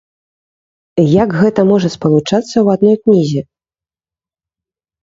Як 1.23 1.29
гэта 1.41 1.61
можа 1.73 1.89
спалучацца 1.97 2.53
ў 2.53 2.67
адной 2.77 2.95
кнізе? 3.05 3.49